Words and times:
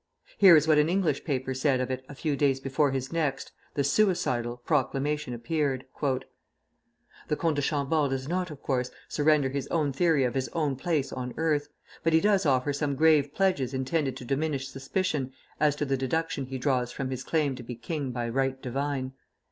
Here 0.39 0.55
is 0.57 0.67
what 0.67 0.79
an 0.79 0.89
English 0.89 1.23
paper 1.23 1.53
said 1.53 1.79
of 1.79 1.91
it 1.91 2.03
a 2.09 2.15
few 2.15 2.35
days 2.35 2.59
before 2.59 2.89
his 2.89 3.13
next 3.13 3.51
the 3.75 3.83
suicidal 3.83 4.57
proclamation 4.57 5.31
appeared: 5.31 5.85
"The 6.01 7.35
Comte 7.37 7.55
de 7.57 7.61
Chambord 7.61 8.09
does 8.09 8.27
not, 8.27 8.49
of 8.49 8.63
course, 8.63 8.89
surrender 9.07 9.49
his 9.49 9.67
own 9.67 9.93
theory 9.93 10.23
of 10.23 10.33
his 10.33 10.49
own 10.53 10.75
place 10.75 11.13
on 11.13 11.35
earth, 11.37 11.67
but 12.03 12.13
he 12.13 12.19
does 12.19 12.47
offer 12.47 12.73
some 12.73 12.95
grave 12.95 13.31
pledges 13.35 13.75
intended 13.75 14.17
to 14.17 14.25
diminish 14.25 14.69
suspicion 14.69 15.33
as 15.59 15.75
to 15.75 15.85
the 15.85 15.97
deduction 15.97 16.47
he 16.47 16.57
draws 16.57 16.91
from 16.91 17.11
his 17.11 17.23
claim 17.23 17.53
to 17.55 17.61
be 17.61 17.75
king 17.75 18.09
by 18.09 18.27
right 18.27 18.59
divine. 18.59 19.13